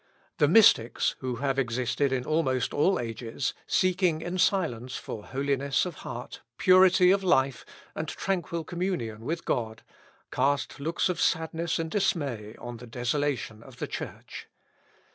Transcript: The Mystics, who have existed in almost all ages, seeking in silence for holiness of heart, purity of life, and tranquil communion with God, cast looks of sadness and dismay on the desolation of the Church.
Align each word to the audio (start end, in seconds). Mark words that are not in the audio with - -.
The 0.39 0.47
Mystics, 0.47 1.15
who 1.19 1.35
have 1.35 1.59
existed 1.59 2.11
in 2.11 2.25
almost 2.25 2.73
all 2.73 2.99
ages, 2.99 3.53
seeking 3.67 4.19
in 4.21 4.39
silence 4.39 4.95
for 4.95 5.25
holiness 5.27 5.85
of 5.85 5.97
heart, 5.97 6.41
purity 6.57 7.11
of 7.11 7.23
life, 7.23 7.63
and 7.93 8.07
tranquil 8.07 8.63
communion 8.63 9.23
with 9.25 9.45
God, 9.45 9.83
cast 10.31 10.79
looks 10.79 11.07
of 11.07 11.21
sadness 11.21 11.77
and 11.77 11.91
dismay 11.91 12.55
on 12.57 12.77
the 12.77 12.87
desolation 12.87 13.61
of 13.61 13.77
the 13.77 13.85
Church. 13.85 14.47